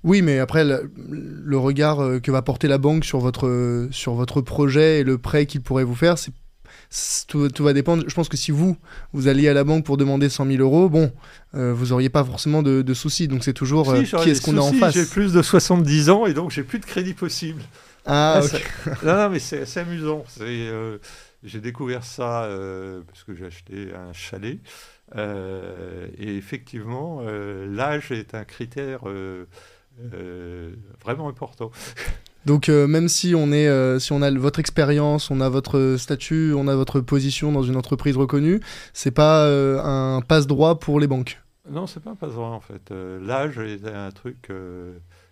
Oui, 0.03 0.21
mais 0.21 0.39
après, 0.39 0.63
le, 0.65 1.57
regard 1.57 2.21
que 2.21 2.31
va 2.31 2.41
porter 2.41 2.67
la 2.67 2.77
banque 2.79 3.05
sur 3.05 3.19
votre, 3.19 3.87
sur 3.91 4.13
votre 4.15 4.41
projet 4.41 4.99
et 4.99 5.03
le 5.03 5.17
prêt 5.17 5.45
qu'il 5.45 5.61
pourrait 5.61 5.83
vous 5.83 5.95
faire, 5.95 6.17
c'est 6.17 6.33
tout, 7.27 7.63
va 7.63 7.73
dépendre. 7.73 8.03
Je 8.07 8.13
pense 8.13 8.29
que 8.29 8.37
si 8.37 8.51
vous, 8.51 8.77
vous 9.13 9.27
alliez 9.27 9.49
à 9.49 9.53
la 9.53 9.63
banque 9.63 9.85
pour 9.85 9.97
demander 9.97 10.29
100 10.29 10.45
000 10.45 10.61
euros, 10.61 10.89
bon, 10.89 11.11
euh, 11.55 11.73
vous 11.73 11.87
n'auriez 11.87 12.09
pas 12.09 12.23
forcément 12.23 12.61
de, 12.61 12.93
soucis. 12.93 13.27
Donc 13.27 13.43
c'est 13.43 13.53
toujours 13.53 13.91
euh, 13.91 14.03
qui 14.03 14.29
est-ce 14.29 14.41
qu'on 14.41 14.57
a 14.57 14.61
en 14.61 14.73
face? 14.73 14.93
J'ai 14.93 15.05
plus 15.05 15.33
de 15.33 15.41
70 15.41 16.09
ans 16.09 16.25
et 16.25 16.33
donc 16.33 16.51
j'ai 16.51 16.63
plus 16.63 16.79
de 16.79 16.85
crédit 16.85 17.13
possible. 17.13 17.61
Ah, 18.05 18.41
ok. 18.43 18.63
non, 19.03 19.15
non, 19.15 19.29
mais 19.29 19.39
c'est 19.39 19.77
amusant. 19.77 20.23
Euh, 20.41 20.97
j'ai 21.43 21.59
découvert 21.59 22.03
ça 22.03 22.47
parce 23.07 23.23
que 23.23 23.35
j'ai 23.35 23.45
acheté 23.45 23.93
un 23.93 24.13
chalet. 24.13 24.59
et 25.15 26.37
effectivement, 26.37 27.21
l'âge 27.21 28.11
est 28.11 28.35
un 28.35 28.43
critère 28.43 29.01
vraiment 31.03 31.27
important. 31.27 31.71
Donc 32.45 32.69
euh, 32.69 32.87
même 32.87 33.07
si 33.07 33.35
on 33.35 33.51
est, 33.51 33.67
euh, 33.67 33.99
si 33.99 34.11
on 34.11 34.21
a 34.21 34.31
votre 34.31 34.59
expérience, 34.59 35.31
on 35.31 35.41
a 35.41 35.49
votre 35.49 35.95
statut, 35.97 36.53
on 36.55 36.67
a 36.67 36.75
votre 36.75 36.99
position 36.99 37.51
dans 37.51 37.63
une 37.63 37.77
entreprise 37.77 38.17
reconnue, 38.17 38.59
c'est 38.93 39.11
pas 39.11 39.45
euh, 39.45 39.81
un 39.81 40.21
passe 40.21 40.47
droit 40.47 40.79
pour 40.79 40.99
les 40.99 41.07
banques. 41.07 41.41
Non, 41.69 41.87
c'est 41.87 42.01
pas 42.01 42.11
un 42.11 42.15
passe 42.15 42.33
droit 42.33 42.49
en 42.49 42.59
fait. 42.59 42.91
L'âge 42.91 43.57
est 43.57 43.87
un 43.87 44.11
truc 44.11 44.51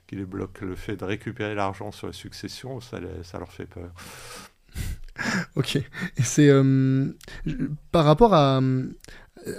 qui 0.07 0.15
les 0.15 0.25
bloque. 0.25 0.61
Le 0.61 0.75
fait 0.75 0.95
de 0.95 1.03
récupérer 1.03 1.55
l'argent 1.55 1.91
sur 1.91 2.07
la 2.07 2.13
succession, 2.13 2.79
ça, 2.79 2.99
ça 3.23 3.39
leur 3.39 3.51
fait 3.51 3.65
peur. 3.65 3.91
ok. 5.55 5.79
C'est 6.23 6.49
par 7.91 8.05
rapport 8.05 8.33
à 8.33 8.61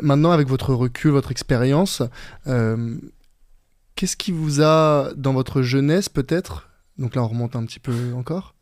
maintenant 0.01 0.31
avec 0.31 0.49
votre 0.49 0.73
recul, 0.73 1.11
votre 1.11 1.31
expérience. 1.31 2.03
Qu'est-ce 2.47 4.17
qui 4.17 4.33
vous 4.33 4.63
a, 4.63 5.13
dans 5.15 5.35
votre 5.35 5.61
jeunesse 5.61 6.09
peut-être, 6.09 6.72
donc 7.03 7.17
là 7.17 7.23
on 7.23 7.29
remonte 7.29 7.57
un 7.57 7.67
petit 7.67 7.81
peu 7.81 8.13
encore, 8.15 8.55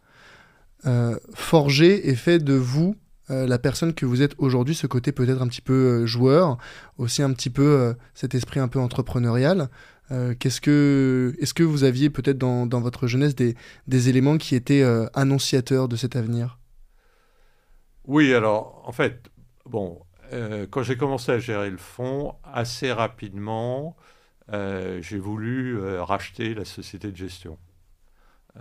euh, 0.86 1.16
forgé 1.34 2.08
et 2.08 2.14
fait 2.14 2.38
de 2.38 2.54
vous 2.54 2.96
euh, 3.28 3.46
la 3.46 3.58
personne 3.58 3.92
que 3.92 4.06
vous 4.06 4.22
êtes 4.22 4.34
aujourd'hui, 4.38 4.74
ce 4.74 4.86
côté 4.86 5.12
peut-être 5.12 5.42
un 5.42 5.46
petit 5.46 5.60
peu 5.60 5.74
euh, 5.74 6.06
joueur, 6.06 6.56
aussi 6.96 7.22
un 7.22 7.32
petit 7.34 7.50
peu 7.50 7.94
cet 8.14 8.34
esprit 8.34 8.58
un 8.58 8.68
peu 8.68 8.80
entrepreneurial. 8.80 9.68
qu'est-ce 10.40 10.60
que, 10.60 11.36
est-ce 11.38 11.54
que 11.54 11.62
vous 11.62 11.84
aviez 11.84 12.10
peut-être 12.10 12.38
dans, 12.38 12.80
votre 12.80 13.06
jeunesse 13.06 13.36
des, 13.36 13.54
des 13.86 14.08
éléments 14.08 14.38
qui 14.38 14.56
étaient 14.56 14.82
annonciateurs 15.14 15.86
de 15.86 15.96
cet 15.96 16.16
avenir? 16.16 16.58
Oui, 18.06 18.34
alors 18.34 18.82
en 18.86 18.92
fait, 18.92 19.30
bon, 19.66 20.00
quand 20.70 20.82
j'ai 20.82 20.96
commencé 20.96 21.30
à 21.30 21.38
gérer 21.38 21.70
le 21.70 21.76
fonds, 21.76 22.34
assez 22.42 22.90
rapidement, 22.90 23.94
j'ai 24.50 25.18
voulu 25.18 25.78
racheter 26.00 26.54
la 26.54 26.64
société 26.64 27.12
de 27.12 27.16
gestion. 27.16 27.56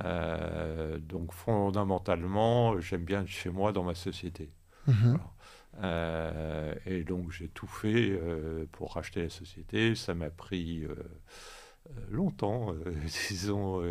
Euh, 0.03 0.97
donc 0.99 1.33
fondamentalement, 1.33 2.79
j'aime 2.79 3.03
bien 3.03 3.21
être 3.21 3.27
chez 3.27 3.49
moi 3.49 3.71
dans 3.71 3.83
ma 3.83 3.95
société. 3.95 4.51
Mhm. 4.87 5.19
Euh, 5.81 6.73
et 6.85 7.03
donc 7.03 7.31
j'ai 7.31 7.47
tout 7.47 7.67
fait 7.67 8.09
euh, 8.09 8.65
pour 8.71 8.93
racheter 8.93 9.23
la 9.23 9.29
société. 9.29 9.95
Ça 9.95 10.13
m'a 10.13 10.29
pris 10.29 10.85
longtemps, 12.09 12.73
disons 13.29 13.83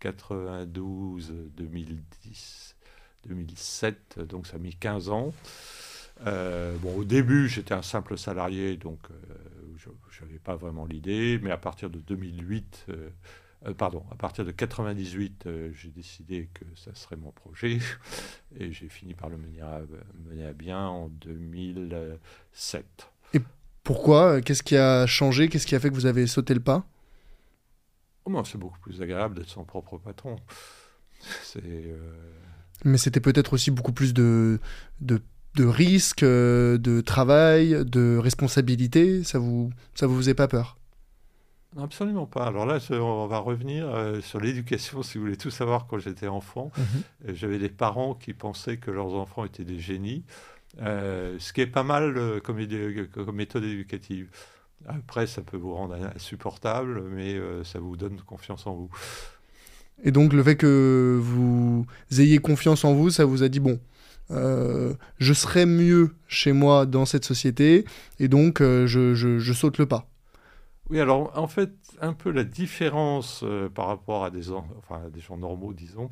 92, 0.00 1.32
2010, 1.56 2.76
2007, 3.26 4.20
donc 4.20 4.46
ça 4.46 4.56
a 4.56 4.58
mis 4.58 4.74
15 4.74 5.08
ans. 5.08 5.32
bon, 6.24 6.96
au 6.96 7.04
début, 7.04 7.48
j'étais 7.48 7.74
un 7.74 7.82
simple 7.82 8.16
salarié, 8.16 8.76
donc 8.76 9.00
je 9.76 10.24
n'avais 10.24 10.38
pas 10.38 10.54
vraiment 10.54 10.86
l'idée, 10.86 11.40
mais 11.42 11.50
à 11.50 11.56
partir 11.56 11.90
de 11.90 11.98
2008, 11.98 12.86
euh, 13.66 13.74
pardon, 13.74 14.04
à 14.10 14.16
partir 14.16 14.44
de 14.44 14.50
98, 14.50 15.46
euh, 15.46 15.70
j'ai 15.74 15.90
décidé 15.90 16.48
que 16.54 16.64
ça 16.74 16.94
serait 16.94 17.16
mon 17.16 17.30
projet 17.30 17.78
et 18.58 18.72
j'ai 18.72 18.88
fini 18.88 19.14
par 19.14 19.28
le 19.28 19.36
mener 19.36 19.60
à, 19.60 20.52
bien 20.52 20.80
en 20.80 21.08
2007. 21.08 22.84
Et 23.34 23.40
pourquoi 23.84 24.40
Qu'est-ce 24.40 24.62
qui 24.62 24.76
a 24.76 25.06
changé 25.06 25.48
Qu'est-ce 25.48 25.66
qui 25.66 25.74
a 25.74 25.80
fait 25.80 25.90
que 25.90 25.94
vous 25.94 26.06
avez 26.06 26.26
sauté 26.26 26.54
le 26.54 26.60
pas? 26.60 26.84
Oh, 28.24 28.42
c'est 28.44 28.58
beaucoup 28.58 28.78
plus 28.78 29.00
agréable 29.02 29.36
d'être 29.36 29.48
son 29.48 29.64
propre 29.64 29.98
patron. 29.98 30.36
Euh, 31.54 32.12
Mais 32.84 32.98
c'était 32.98 33.20
peut-être 33.20 33.52
aussi 33.52 33.70
beaucoup 33.70 33.92
plus 33.92 34.12
de, 34.12 34.58
de, 35.00 35.22
de 35.54 35.64
risques, 35.64 36.24
euh, 36.24 36.78
de 36.78 37.00
travail, 37.00 37.84
de 37.84 38.16
responsabilité. 38.16 39.22
Ça 39.22 39.38
vous, 39.38 39.70
ça 39.94 40.08
vous 40.08 40.16
faisait 40.16 40.34
pas 40.34 40.48
peur? 40.48 40.78
Absolument 41.78 42.26
pas. 42.26 42.46
Alors 42.46 42.66
là, 42.66 42.78
on 42.90 43.26
va 43.26 43.38
revenir 43.38 43.88
euh, 43.88 44.20
sur 44.20 44.40
l'éducation, 44.40 45.02
si 45.02 45.16
vous 45.16 45.24
voulez 45.24 45.36
tout 45.36 45.50
savoir, 45.50 45.86
quand 45.86 45.98
j'étais 45.98 46.28
enfant. 46.28 46.70
Mhm. 46.76 47.34
J'avais 47.34 47.58
des 47.58 47.68
parents 47.68 48.14
qui 48.14 48.34
pensaient 48.34 48.76
que 48.76 48.90
leurs 48.90 49.14
enfants 49.14 49.44
étaient 49.44 49.64
des 49.64 49.78
génies, 49.78 50.24
ce 50.78 51.52
qui 51.52 51.60
est 51.60 51.66
pas 51.66 51.82
mal 51.82 52.40
comme, 52.42 52.58
comme, 53.12 53.36
méthode 53.36 53.64
éducative. 53.64 54.28
Après, 54.86 55.26
ça 55.26 55.42
peut 55.42 55.56
vous 55.56 55.74
rendre 55.74 55.96
insupportable, 56.14 57.02
mais 57.08 57.38
ça 57.64 57.78
vous 57.78 57.96
donne 57.96 58.20
confiance 58.20 58.66
en 58.66 58.74
vous. 58.74 58.90
Et 60.04 60.10
donc 60.10 60.32
le 60.32 60.42
fait 60.42 60.56
que 60.56 61.18
vous 61.22 61.86
ayez 62.18 62.38
confiance 62.38 62.84
en 62.84 62.94
vous, 62.94 63.10
ça 63.10 63.24
vous 63.24 63.42
a 63.42 63.48
dit, 63.48 63.60
bon, 63.60 63.78
euh, 64.30 64.94
je 65.18 65.32
serai 65.32 65.66
mieux 65.66 66.10
chez 66.26 66.52
moi 66.52 66.86
dans 66.86 67.04
cette 67.04 67.24
société, 67.24 67.84
et 68.18 68.28
donc 68.28 68.60
euh, 68.60 68.86
je, 68.86 69.52
saute 69.52 69.78
le 69.78 69.86
pas. 69.86 70.08
Oui, 70.92 71.00
alors 71.00 71.32
en 71.38 71.46
fait, 71.46 71.70
un 72.02 72.12
peu 72.12 72.30
la 72.30 72.44
différence 72.44 73.42
euh, 73.44 73.70
par 73.70 73.86
rapport 73.86 74.24
à 74.26 74.30
des, 74.30 74.50
enfin, 74.50 75.08
des 75.08 75.20
gens 75.20 75.38
normaux, 75.38 75.72
disons, 75.72 76.10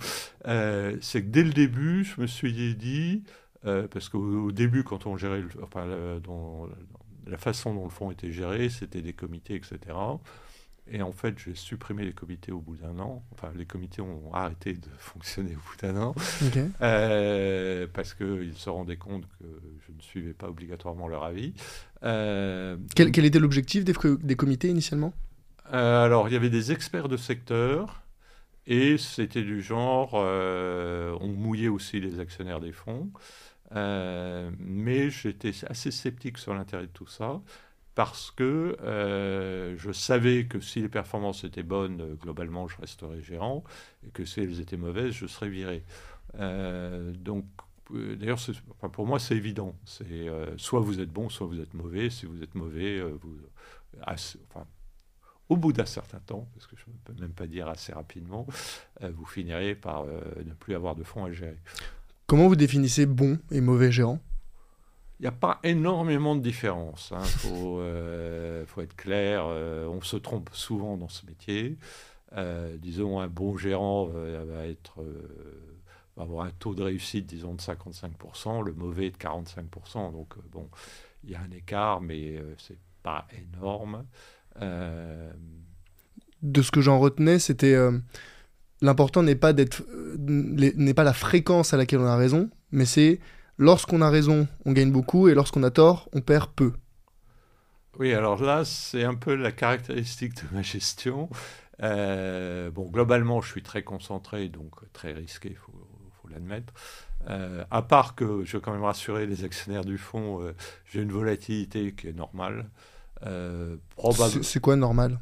c'est 1.02 1.22
que 1.22 1.28
dès 1.28 1.42
le 1.42 1.52
début, 1.52 2.02
je 2.04 2.18
me 2.18 2.26
suis 2.26 2.75
dit, 2.75 3.22
parce 3.62 4.08
qu'au 4.08 4.50
début, 4.52 4.82
quand 4.82 5.04
on 5.04 5.18
gérait, 5.18 5.42
enfin, 5.62 5.87
dans, 6.25 6.66
la 7.26 7.37
façon 7.37 7.75
dont 7.75 7.84
le 7.84 7.90
fonds 7.90 8.10
était 8.10 8.32
géré, 8.32 8.70
c'était 8.70 9.02
des 9.02 9.12
comités, 9.12 9.54
etc. 9.54 9.78
Et 10.92 11.02
en 11.02 11.12
fait, 11.12 11.38
j'ai 11.38 11.54
supprimé 11.54 12.04
les 12.04 12.12
comités 12.12 12.50
au 12.50 12.59
bout 12.59 12.76
d'un 12.76 12.99
an. 12.99 13.23
Enfin, 13.32 13.52
les 13.54 13.64
comités 13.64 14.02
ont 14.02 14.35
arrêté 14.35 14.73
de 14.73 14.88
fonctionner 14.99 15.54
au 15.54 15.59
bout 15.59 15.76
d'un 15.80 15.97
an. 15.97 16.14
Euh, 16.82 17.87
parce 17.92 18.14
qu'ils 18.14 18.56
se 18.56 18.68
rendaient 18.68 18.97
compte 18.97 19.25
que 19.38 19.44
je 19.87 19.92
ne 19.92 20.00
suivais 20.00 20.35
pas 20.35 20.49
obligatoirement 20.49 21.06
leur 21.06 21.23
avis. 21.23 21.54
Euh, 22.02 22.76
quel, 22.97 23.12
quel, 23.12 23.25
était 23.25 23.38
l'objectif 23.38 23.85
des, 23.85 23.94
des, 24.20 24.37
comités 24.37 24.68
initialement? 24.68 25.12
Euh, 25.73 26.04
Alors, 26.04 26.28
il 26.28 26.32
y 26.32 26.37
avait 26.37 26.50
des 26.50 26.73
experts 26.73 27.09
de 27.09 27.16
secteur. 27.16 28.02
Et 28.66 28.99
c'était 28.99 29.42
du 29.42 29.62
genre, 29.62 30.14
on 30.14 31.28
mouillait 31.28 31.68
aussi 31.68 32.00
les 32.00 32.20
actionnaires 32.20 32.61
des 32.61 32.73
fonds. 32.73 33.11
mais 33.75 35.11
j'étais 35.11 35.52
assez 35.66 35.90
sceptique 35.90 36.38
sur 36.38 36.54
l'intérêt 36.54 36.87
de 36.87 36.92
tout 36.92 37.06
ça 37.06 37.40
parce 37.94 38.30
que 38.30 38.76
euh, 38.82 39.75
je 39.76 39.92
savais 39.92 40.47
que 40.47 40.61
si 40.61 40.80
les 40.80 40.88
performances 40.88 41.44
étaient 41.44 41.62
bonnes, 41.62 42.00
euh, 42.00 42.14
globalement, 42.14 42.68
je 42.68 42.76
resterais 42.80 43.20
gérant, 43.20 43.64
et 44.06 44.11
que 44.11 44.25
si 44.25 44.40
elles 44.40 44.61
étaient 44.61 44.76
mauvaises, 44.76 45.12
je 45.12 45.26
serais 45.26 45.49
viré. 45.49 45.82
Euh, 46.38 47.12
donc, 47.12 47.44
d'ailleurs, 47.90 48.38
pour 48.92 49.06
moi, 49.06 49.18
c'est 49.18 49.37
évident. 49.37 49.75
C'est 49.85 50.28
soit 50.56 50.80
vous 50.80 51.00
êtes 51.00 51.11
bon, 51.11 51.28
soit 51.28 51.47
vous 51.47 51.61
êtes 51.61 51.75
mauvais. 51.75 52.09
Si 52.09 52.26
vous 52.26 52.42
êtes 52.42 52.54
mauvais, 52.54 53.02
au 55.49 55.56
bout 55.56 55.73
d'un 55.73 55.87
certain 55.87 56.20
temps, 56.20 56.49
parce 56.54 56.68
que 56.68 56.76
je 56.76 56.85
ne 56.87 56.97
peux 57.04 57.20
même 57.20 57.32
pas 57.32 57.49
dire 57.49 57.68
assez 57.68 57.92
rapidement, 57.92 58.47
vous 59.00 59.26
finirez 59.26 59.75
par 59.75 60.04
ne 60.06 60.52
plus 60.54 60.76
avoir 60.76 60.94
de 60.94 61.02
fonds 61.02 61.25
à 61.25 61.32
gérer. 61.32 61.59
Comment 62.28 62.47
vous 62.47 62.54
définissez 62.54 63.06
bon 63.06 63.40
et 63.50 63.61
mauvais 63.61 63.90
gérant? 63.90 64.20
Il 65.21 65.25
n'y 65.25 65.29
a 65.29 65.33
pas 65.33 65.61
énormément 65.65 66.35
de 66.35 66.41
différence. 66.41 67.11
Il 67.11 67.17
hein. 67.19 67.25
faut, 67.25 67.81
euh, 67.81 68.65
faut, 68.65 68.81
être 68.81 68.97
clair. 68.97 69.45
Euh, 69.47 69.87
on 69.87 70.00
se 70.00 70.17
trompe 70.17 70.49
souvent 70.55 70.97
dans 70.97 71.11
ce 71.11 71.27
métier. 71.27 71.77
Euh, 72.39 72.75
disons, 72.79 73.21
un 73.21 73.29
bon 73.29 73.59
gérant 73.59 74.07
va, 74.07 74.45
va 74.45 74.62
avoir 76.17 76.47
un 76.47 76.50
taux 76.53 76.75
de 76.75 76.83
réussite, 76.83 77.27
disons, 77.27 77.53
de 77.53 77.61
55%, 77.61 78.65
le 78.65 78.73
mauvais 78.73 79.11
de 79.11 79.17
45%. 79.19 80.11
Donc, 80.11 80.37
bon, 80.50 80.71
il 81.25 81.33
y 81.33 81.35
a 81.35 81.41
un 81.41 81.50
écart, 81.50 82.00
mais 82.00 82.43
c'est 82.57 82.79
pas 83.03 83.27
énorme. 83.37 84.07
De 86.43 86.62
ce 86.62 86.71
que 86.71 86.81
j'en 86.81 86.99
retenais, 86.99 87.39
c'était 87.39 87.77
l'important 88.81 89.23
n'est 89.23 89.37
pas 89.37 89.53
d'être, 89.53 89.83
n'est 90.17 90.95
pas 90.95 91.05
la 91.05 91.12
fréquence 91.12 91.75
à 91.75 91.77
laquelle 91.77 92.00
on 92.00 92.07
a 92.07 92.17
raison, 92.17 92.49
mais 92.73 92.87
c'est 92.87 93.21
lorsqu'on 93.61 94.00
a 94.00 94.11
raison, 94.11 94.49
on 94.64 94.73
gagne 94.73 94.90
beaucoup, 94.90 95.29
et 95.29 95.35
lorsqu'on 95.35 95.62
a 95.62 95.71
tort, 95.71 96.09
on 96.12 96.23
perd 96.23 96.50
peu. 96.57 96.73
Oui, 97.99 98.14
alors 98.14 98.43
là, 98.43 98.64
c'est 98.64 99.05
un 99.05 99.14
peu 99.14 99.35
la 99.35 99.52
caractéristique 99.52 100.35
de 100.35 100.43
ma 100.52 100.62
gestion. 100.62 101.29
Euh, 101.83 102.71
bon, 102.71 102.88
globalement, 102.88 103.43
je 103.43 103.50
suis 103.50 103.62
très 103.62 103.83
concentré, 103.83 104.49
donc 104.49 104.73
très 104.93 105.12
risqué, 105.12 105.50
il 105.50 105.57
faut, 105.57 105.73
l'admettre. 106.31 106.73
Euh, 107.29 107.64
à 107.73 107.83
part 107.83 108.14
que, 108.14 108.45
je 108.45 108.57
veux 108.57 108.61
quand 108.61 108.71
même 108.71 108.85
rassurer 108.85 109.26
les 109.26 109.43
actionnaires 109.43 109.85
du 109.85 109.99
fonds, 109.99 110.40
euh, 110.40 110.55
j'ai 110.85 111.02
une 111.02 111.11
volatilité 111.11 111.93
qui 111.93 112.07
est 112.07 112.12
normale. 112.12 112.71
c'est 114.43 114.61
quoi 114.61 114.76
normal? 114.76 115.19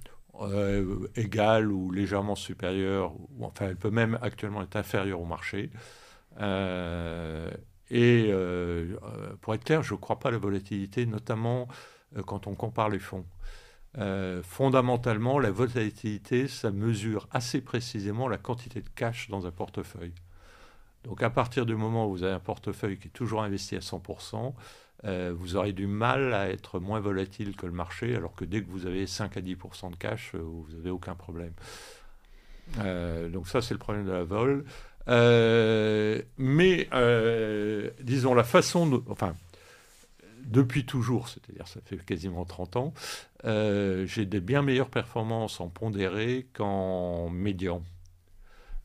Égale 1.16 1.73
ou 1.73 1.90
légèrement 1.90 2.37
supérieure, 2.37 3.14
ou, 3.16 3.47
enfin, 3.47 3.68
elle 3.71 3.76
peut 3.76 3.90
même 3.90 4.18
actuellement 4.21 4.62
être 4.62 4.76
inférieure 4.76 5.21
au 5.21 5.25
marché. 5.25 5.71
Et 7.90 8.28
euh, 8.30 8.97
euh, 9.02 9.35
pour 9.40 9.54
être 9.54 9.64
clair, 9.64 9.83
je 9.83 9.95
ne 9.95 9.99
crois 9.99 10.18
pas 10.18 10.28
à 10.28 10.33
la 10.33 10.38
volatilité, 10.38 11.07
notamment 11.07 11.68
euh, 12.16 12.23
quand 12.23 12.47
on 12.47 12.54
compare 12.54 12.88
les 12.88 12.99
fonds. 12.99 13.25
fondamentalement, 14.42 15.38
la 15.38 15.50
volatilité, 15.50 16.47
ça 16.49 16.71
mesure 16.71 17.26
assez 17.33 17.61
précisément 17.61 18.28
la 18.28 18.38
quantité 18.38 18.80
de 18.80 18.88
cash 18.95 19.28
dans 19.28 19.47
un 19.47 19.50
portefeuille. 19.50 20.14
Donc 21.04 21.23
à 21.23 21.30
partir 21.30 21.64
du 21.64 21.75
moment 21.75 22.07
où 22.07 22.11
vous 22.11 22.23
avez 22.23 22.35
un 22.35 22.40
portefeuille 22.40 22.99
qui 22.99 23.09
est 23.09 23.12
toujours 23.12 23.42
investi 23.42 23.76
à 23.76 23.80
100%, 23.80 24.54
vous 25.33 25.57
aurez 25.57 25.73
du 25.73 25.87
mal 25.87 26.35
à 26.35 26.49
être 26.49 26.80
moins 26.80 27.00
volatile 27.00 27.57
que 27.57 27.66
le 27.66 27.73
marché, 27.73 28.14
alors 28.14 28.35
que 28.35 28.45
dès 28.45 28.62
que 28.62 28.71
vous 28.71 28.87
avez 28.87 29.07
5 29.07 29.37
à 29.37 29.40
10% 29.40 29.90
de 29.90 29.97
cash, 29.97 30.35
vous 30.35 30.66
n'avez 30.73 30.90
aucun 30.90 31.14
problème. 31.14 31.54
donc 32.76 33.49
ça, 33.49 33.62
c'est 33.62 33.75
le 33.75 33.78
problème 33.78 34.04
de 34.04 34.12
la 34.12 34.25
vol. 34.25 34.64
Euh, 35.08 36.20
mais, 36.36 36.88
euh, 36.92 37.90
disons, 38.02 38.34
la 38.34 38.44
façon, 38.44 38.86
de, 38.86 39.00
enfin, 39.08 39.34
depuis 40.44 40.84
toujours, 40.84 41.28
c'est-à-dire 41.28 41.66
ça 41.66 41.80
fait 41.84 41.96
quasiment 42.04 42.44
30 42.44 42.76
ans, 42.76 42.94
euh, 43.44 44.06
j'ai 44.06 44.26
des 44.26 44.40
bien 44.40 44.62
meilleures 44.62 44.90
performances 44.90 45.60
en 45.60 45.68
pondéré 45.68 46.46
qu'en 46.54 47.30
médian. 47.30 47.82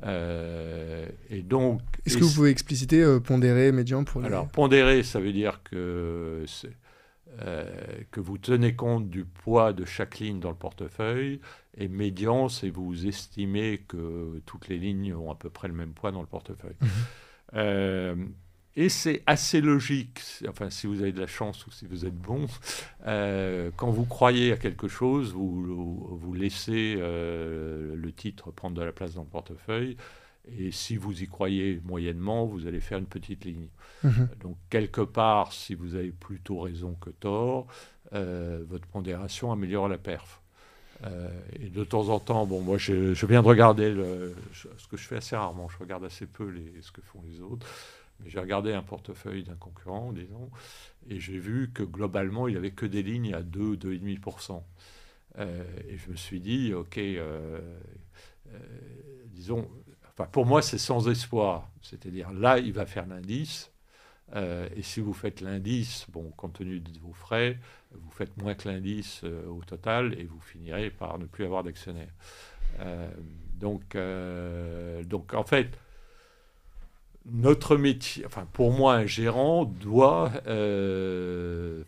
et 0.06 1.42
donc, 1.44 1.82
est-ce 2.06 2.18
que 2.18 2.24
vous 2.24 2.34
pouvez 2.34 2.50
expliciter 2.50 3.06
pondéré, 3.22 3.72
médian 3.72 4.04
pour 4.04 4.24
Alors 4.24 4.48
pondéré, 4.48 5.04
ça 5.04 5.20
veut 5.20 5.32
dire 5.32 5.62
que 5.64 6.44
que 7.40 8.20
vous 8.20 8.38
tenez 8.38 8.76
compte 8.76 9.10
du 9.10 9.26
poids 9.26 9.74
de 9.74 9.86
chaque 9.86 10.20
ligne 10.20 10.40
dans 10.40 10.50
le 10.50 10.56
portefeuille 10.56 11.40
et 11.78 11.88
médian, 11.88 12.50
c'est 12.50 12.70
vous 12.70 13.08
estimez 13.08 13.80
que 13.88 14.42
toutes 14.46 14.68
les 14.68 14.78
lignes 14.78 15.14
ont 15.14 15.32
à 15.32 15.36
peu 15.36 15.50
près 15.50 15.68
le 15.68 15.74
même 15.74 15.94
poids 15.94 16.12
dans 16.12 16.22
le 16.22 16.28
portefeuille. 16.28 16.76
Mhm. 16.82 16.90
Euh, 17.56 18.16
et 18.76 18.90
c'est 18.90 19.22
assez 19.28 19.62
logique, 19.62 20.20
enfin 20.48 20.72
si 20.72 20.88
vous 20.88 21.02
avez 21.02 21.12
de 21.12 21.20
la 21.20 21.28
chance 21.28 21.68
ou 21.68 21.72
si 21.72 21.86
vous 21.86 22.06
êtes 22.06 22.18
bon, 22.18 22.48
euh, 23.06 23.70
quand 23.76 23.92
vous 23.92 24.06
croyez 24.06 24.52
à 24.52 24.58
quelque 24.58 24.88
chose, 24.88 25.34
vous, 25.34 26.18
vous 26.18 26.34
laissez 26.34 26.96
euh, 26.98 27.96
le 27.96 28.12
titre 28.12 28.50
prendre 28.50 28.76
de 28.76 28.82
la 28.82 28.92
place 28.92 29.14
dans 29.14 29.22
le 29.22 29.28
portefeuille. 29.28 29.96
Et 30.52 30.72
si 30.72 30.98
vous 30.98 31.24
y 31.24 31.28
croyez 31.28 31.82
moyennement, 31.86 32.46
vous 32.46 32.68
allez 32.68 32.82
faire 32.82 32.98
une 32.98 33.06
petite 33.06 33.46
ligne. 33.46 33.68
Mhm. 34.04 34.30
Donc 34.42 34.58
quelque 34.70 35.02
part, 35.02 35.54
si 35.54 35.74
vous 35.74 35.96
avez 35.96 36.12
plutôt 36.12 36.60
raison 36.60 36.96
que 37.00 37.10
tort, 37.10 37.68
votre 38.12 38.86
pondération 38.88 39.52
améliore 39.52 39.88
la 39.88 39.98
perf. 39.98 40.44
Euh, 41.06 41.30
et 41.60 41.70
de 41.70 41.84
temps 41.84 42.10
en 42.10 42.20
temps, 42.20 42.46
bon, 42.46 42.62
moi, 42.62 42.78
je, 42.78 43.26
viens 43.26 43.42
de 43.42 43.48
regarder 43.48 43.92
le, 43.92 44.36
ce 44.54 44.88
que 44.88 44.98
je 44.98 45.04
fais 45.08 45.18
assez 45.18 45.36
rarement. 45.36 45.68
Je 45.68 45.78
regarde 45.78 46.04
assez 46.06 46.26
peu 46.26 46.48
les, 46.48 46.82
ce 46.82 46.92
que 46.92 47.02
font 47.02 47.22
les 47.28 47.42
autres. 47.42 47.68
Mais 48.20 48.30
j'ai 48.30 48.40
regardé 48.40 48.74
un 48.74 48.84
portefeuille 48.84 49.44
d'un 49.44 49.56
concurrent, 49.56 50.14
disons, 50.14 50.50
et 51.10 51.20
j'ai 51.20 51.38
vu 51.40 51.72
que 51.74 51.84
globalement, 51.84 52.48
il 52.48 52.52
n'y 52.52 52.58
avait 52.58 52.72
que 52.72 52.86
des 52.86 53.04
lignes 53.04 53.34
à 53.34 53.42
2, 53.42 53.76
2,5%. 53.76 54.62
Euh, 55.40 55.64
et 55.90 55.98
je 55.98 56.12
me 56.12 56.16
suis 56.16 56.40
dit, 56.40 56.74
OK, 56.74 56.98
euh, 57.00 57.60
euh, 58.54 58.60
disons, 59.32 59.68
enfin, 60.14 60.28
pour 60.32 60.46
moi, 60.46 60.62
c'est 60.62 60.78
sans 60.78 61.10
espoir. 61.10 61.70
C'est-à-dire, 61.82 62.32
là, 62.32 62.60
il 62.60 62.74
va 62.74 62.86
faire 62.86 63.06
l'indice. 63.08 63.72
et 64.36 64.82
si 64.82 65.00
vous 65.00 65.14
faites 65.14 65.42
l'indice, 65.42 66.08
bon, 66.10 66.32
compte 66.38 66.54
tenu 66.54 66.80
de 66.80 67.00
vos 67.00 67.14
frais, 67.14 67.60
vous 67.96 68.12
faites 68.12 68.36
moins 68.38 68.56
que 68.56 68.68
l'indice 68.70 69.22
euh, 69.24 69.46
au 69.48 69.64
total 69.64 70.20
et 70.20 70.24
vous 70.24 70.40
finirez 70.40 70.90
par 70.90 71.18
ne 71.20 71.26
plus 71.26 71.46
avoir 71.46 71.64
d'actionnaires. 71.64 72.14
Euh, 72.80 73.10
donc, 73.56 73.96
euh, 73.96 75.04
donc, 75.04 75.34
en 75.34 75.44
fait, 75.44 75.70
notre 77.26 77.78
métier, 77.78 78.26
enfin, 78.26 78.48
pour 78.52 78.72
moi, 78.72 78.96
un 78.96 79.06
gérant 79.06 79.66
doit 79.66 80.32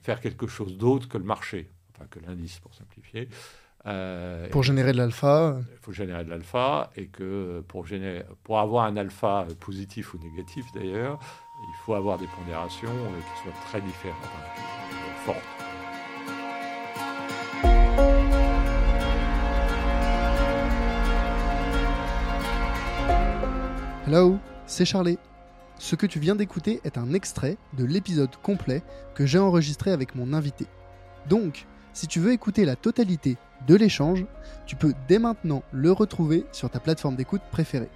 faire 0.02 0.22
quelque 0.22 0.48
chose 0.48 0.78
d'autre 0.78 1.10
que 1.10 1.18
le 1.18 1.26
marché, 1.26 1.70
enfin, 1.94 2.06
que 2.10 2.20
l'indice 2.20 2.60
pour 2.60 2.74
simplifier. 2.74 3.28
Euh, 3.88 4.50
pour 4.50 4.64
générer 4.64 4.94
de 4.94 4.98
l'alpha 4.98 5.58
Il 5.74 5.78
faut 5.80 5.92
générer 5.92 6.24
de 6.24 6.30
l'alpha 6.32 6.90
et 6.96 7.06
que 7.06 7.64
pour, 7.68 7.86
générer, 7.86 8.26
pour 8.44 8.60
avoir 8.60 8.86
un 8.86 8.98
alpha 8.98 9.46
positif 9.60 10.16
ou 10.16 10.18
négatif 10.18 10.66
d'ailleurs, 10.74 11.20
il 11.62 11.76
faut 11.86 11.94
avoir 11.94 12.18
des 12.18 12.26
pondérations 12.36 12.90
euh, 12.90 13.20
qui 13.20 13.44
soient 13.44 13.62
très 13.68 13.82
différentes, 13.82 14.18
fortes. 15.24 15.38
Hello, 24.08 24.40
c'est 24.66 24.86
Charlie. 24.86 25.20
Ce 25.78 25.96
que 25.96 26.08
tu 26.08 26.20
viens 26.20 26.36
d'écouter 26.36 26.80
est 26.86 26.98
un 26.98 27.14
extrait 27.14 27.58
de 27.74 27.86
l'épisode 27.86 28.36
complet 28.38 28.82
que 29.14 29.28
j'ai 29.28 29.40
enregistré 29.40 29.92
avec 29.92 30.16
mon 30.16 30.34
invité. 30.34 30.66
Donc, 31.28 31.68
si 31.94 32.08
tu 32.08 32.20
veux 32.20 32.32
écouter 32.32 32.66
la 32.66 32.76
totalité 32.76 33.38
de 33.68 33.76
l'échange, 33.76 34.26
tu 34.66 34.76
peux 34.76 34.94
dès 35.08 35.20
maintenant 35.20 35.64
le 35.72 35.92
retrouver 35.92 36.46
sur 36.52 36.70
ta 36.70 36.80
plateforme 36.80 37.16
d'écoute 37.16 37.42
préférée. 37.52 37.90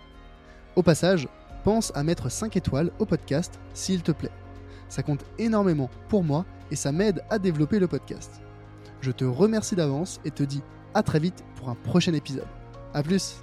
Au 0.76 0.84
passage, 0.84 1.28
pense 1.64 1.92
à 1.96 2.04
mettre 2.04 2.30
5 2.30 2.56
étoiles 2.56 2.92
au 3.00 3.06
podcast 3.06 3.60
s'il 3.74 4.02
te 4.02 4.12
plaît. 4.12 4.32
Ça 4.88 5.04
compte 5.04 5.26
énormément 5.38 5.90
pour 6.08 6.24
moi 6.24 6.46
et 6.72 6.76
ça 6.76 6.92
m'aide 6.92 7.24
à 7.30 7.40
développer 7.40 7.80
le 7.80 7.88
podcast. 7.88 8.42
Je 9.02 9.12
te 9.12 9.26
remercie 9.26 9.76
d'avance 9.76 10.20
et 10.26 10.32
te 10.32 10.44
dis 10.44 10.62
à 10.94 11.04
très 11.04 11.20
vite 11.20 11.44
pour 11.56 11.70
un 11.70 11.76
prochain 11.76 12.14
épisode. 12.14 12.48
A 12.94 13.04
plus 13.04 13.42